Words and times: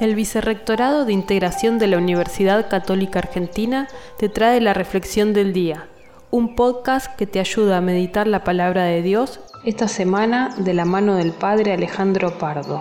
El 0.00 0.14
Vicerrectorado 0.14 1.04
de 1.04 1.12
Integración 1.12 1.78
de 1.78 1.86
la 1.86 1.98
Universidad 1.98 2.70
Católica 2.70 3.18
Argentina 3.18 3.86
te 4.18 4.30
trae 4.30 4.58
la 4.62 4.72
Reflexión 4.72 5.34
del 5.34 5.52
Día, 5.52 5.88
un 6.30 6.56
podcast 6.56 7.14
que 7.16 7.26
te 7.26 7.38
ayuda 7.38 7.76
a 7.76 7.80
meditar 7.82 8.26
la 8.26 8.42
palabra 8.42 8.84
de 8.84 9.02
Dios 9.02 9.40
esta 9.66 9.88
semana 9.88 10.54
de 10.56 10.72
la 10.72 10.86
mano 10.86 11.16
del 11.16 11.32
Padre 11.32 11.74
Alejandro 11.74 12.38
Pardo. 12.38 12.80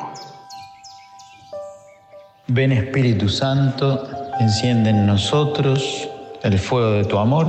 Ven 2.47 2.71
Espíritu 2.71 3.27
Santo, 3.27 4.07
enciende 4.39 4.91
en 4.91 5.05
nosotros 5.05 6.07
el 6.41 6.57
fuego 6.57 6.91
de 6.91 7.03
tu 7.03 7.17
amor 7.17 7.47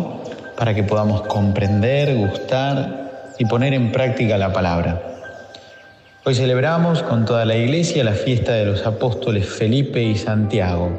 para 0.58 0.74
que 0.74 0.82
podamos 0.82 1.22
comprender, 1.28 2.16
gustar 2.16 3.34
y 3.38 3.44
poner 3.44 3.72
en 3.74 3.92
práctica 3.92 4.36
la 4.36 4.52
palabra. 4.52 5.19
Hoy 6.22 6.34
celebramos 6.34 7.02
con 7.02 7.24
toda 7.24 7.46
la 7.46 7.56
iglesia 7.56 8.04
la 8.04 8.12
fiesta 8.12 8.52
de 8.52 8.66
los 8.66 8.84
apóstoles 8.86 9.48
Felipe 9.48 10.02
y 10.02 10.16
Santiago. 10.16 10.90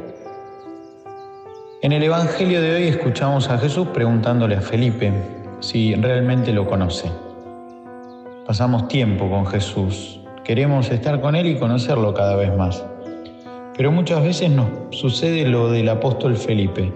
En 1.80 1.92
el 1.92 2.02
Evangelio 2.02 2.60
de 2.60 2.74
hoy 2.74 2.88
escuchamos 2.88 3.48
a 3.48 3.56
Jesús 3.56 3.86
preguntándole 3.94 4.56
a 4.56 4.60
Felipe 4.60 5.12
si 5.60 5.94
realmente 5.94 6.52
lo 6.52 6.66
conoce. 6.66 7.08
Pasamos 8.48 8.88
tiempo 8.88 9.30
con 9.30 9.46
Jesús, 9.46 10.18
queremos 10.42 10.90
estar 10.90 11.20
con 11.20 11.36
Él 11.36 11.46
y 11.46 11.56
conocerlo 11.56 12.12
cada 12.14 12.34
vez 12.34 12.52
más. 12.56 12.84
Pero 13.76 13.92
muchas 13.92 14.24
veces 14.24 14.50
nos 14.50 14.66
sucede 14.90 15.46
lo 15.46 15.70
del 15.70 15.88
apóstol 15.88 16.36
Felipe 16.36 16.92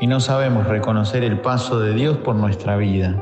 y 0.00 0.06
no 0.06 0.20
sabemos 0.20 0.68
reconocer 0.68 1.24
el 1.24 1.40
paso 1.40 1.80
de 1.80 1.94
Dios 1.94 2.16
por 2.18 2.36
nuestra 2.36 2.76
vida. 2.76 3.20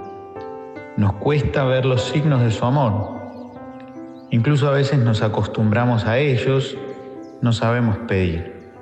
Nos 0.98 1.14
cuesta 1.14 1.64
ver 1.64 1.86
los 1.86 2.02
signos 2.02 2.42
de 2.42 2.50
su 2.50 2.66
amor 2.66 3.21
Incluso 4.32 4.66
a 4.66 4.72
veces 4.72 4.98
nos 4.98 5.20
acostumbramos 5.20 6.06
a 6.06 6.16
ellos, 6.16 6.74
no 7.42 7.52
sabemos 7.52 7.98
pedir. 8.08 8.72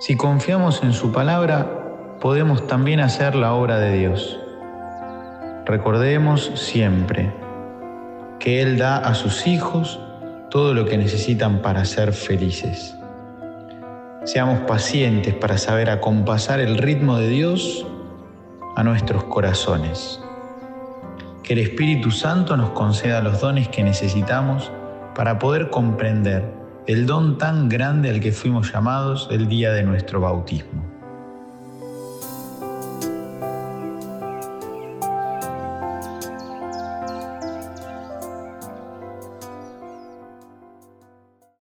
Si 0.00 0.16
confiamos 0.16 0.82
en 0.82 0.92
su 0.92 1.12
palabra, 1.12 2.18
podemos 2.20 2.66
también 2.66 2.98
hacer 2.98 3.36
la 3.36 3.54
obra 3.54 3.78
de 3.78 3.96
Dios. 3.96 4.40
Recordemos 5.64 6.50
siempre 6.56 7.32
que 8.40 8.60
Él 8.60 8.78
da 8.78 8.96
a 8.96 9.14
sus 9.14 9.46
hijos 9.46 10.00
todo 10.50 10.74
lo 10.74 10.86
que 10.86 10.98
necesitan 10.98 11.62
para 11.62 11.84
ser 11.84 12.12
felices. 12.12 12.96
Seamos 14.24 14.58
pacientes 14.66 15.34
para 15.34 15.56
saber 15.56 15.88
acompasar 15.88 16.58
el 16.58 16.78
ritmo 16.78 17.16
de 17.16 17.28
Dios 17.28 17.86
a 18.74 18.82
nuestros 18.82 19.22
corazones 19.22 20.20
que 21.48 21.54
el 21.54 21.60
Espíritu 21.60 22.10
Santo 22.10 22.58
nos 22.58 22.70
conceda 22.72 23.22
los 23.22 23.40
dones 23.40 23.68
que 23.68 23.82
necesitamos 23.82 24.70
para 25.14 25.38
poder 25.38 25.70
comprender 25.70 26.44
el 26.86 27.06
don 27.06 27.38
tan 27.38 27.70
grande 27.70 28.10
al 28.10 28.20
que 28.20 28.32
fuimos 28.32 28.70
llamados 28.70 29.28
el 29.30 29.48
día 29.48 29.72
de 29.72 29.82
nuestro 29.82 30.20
bautismo. 30.20 30.87